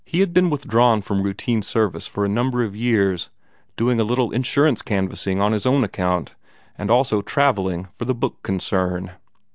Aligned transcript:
He 0.03 0.21
had 0.21 0.33
been 0.33 0.49
withdrawn 0.49 1.03
from 1.03 1.21
routine 1.21 1.61
service 1.61 2.07
for 2.07 2.25
a 2.25 2.27
number 2.27 2.63
of 2.63 2.75
years, 2.75 3.29
doing 3.77 3.99
a 3.99 4.03
little 4.03 4.31
insurance 4.31 4.81
canvassing 4.81 5.39
on 5.39 5.51
his 5.51 5.67
own 5.67 5.83
account, 5.83 6.33
and 6.75 6.89
also 6.89 7.21
travelling 7.21 7.87
for 7.93 8.05
the 8.05 8.15
Book 8.15 8.41
Concern. 8.41 9.11